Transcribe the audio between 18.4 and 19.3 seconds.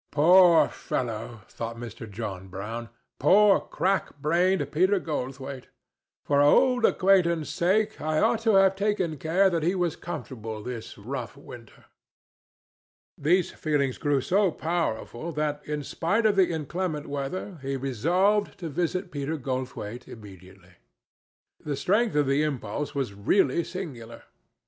to visit